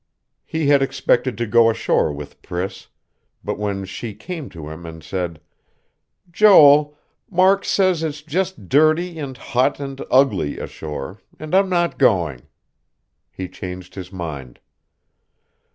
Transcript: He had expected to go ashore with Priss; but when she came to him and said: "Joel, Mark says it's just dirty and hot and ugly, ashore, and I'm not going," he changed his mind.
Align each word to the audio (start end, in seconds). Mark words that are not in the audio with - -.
He 0.47 0.65
had 0.69 0.81
expected 0.81 1.37
to 1.37 1.45
go 1.45 1.69
ashore 1.69 2.11
with 2.11 2.41
Priss; 2.41 2.87
but 3.43 3.59
when 3.59 3.85
she 3.85 4.15
came 4.15 4.49
to 4.49 4.67
him 4.67 4.83
and 4.83 5.03
said: 5.03 5.39
"Joel, 6.31 6.97
Mark 7.29 7.63
says 7.63 8.01
it's 8.01 8.23
just 8.23 8.67
dirty 8.67 9.19
and 9.19 9.37
hot 9.37 9.79
and 9.79 10.03
ugly, 10.09 10.57
ashore, 10.57 11.21
and 11.37 11.53
I'm 11.53 11.69
not 11.69 11.99
going," 11.99 12.47
he 13.29 13.47
changed 13.47 13.93
his 13.93 14.11
mind. 14.11 14.59